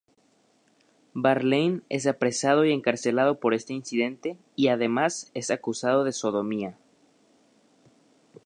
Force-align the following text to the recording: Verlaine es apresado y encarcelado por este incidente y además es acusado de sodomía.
Verlaine 1.13 1.81
es 1.89 2.07
apresado 2.07 2.65
y 2.65 2.71
encarcelado 2.71 3.39
por 3.39 3.53
este 3.53 3.73
incidente 3.73 4.35
y 4.55 4.69
además 4.69 5.29
es 5.35 5.51
acusado 5.51 6.03
de 6.03 6.11
sodomía. 6.11 6.75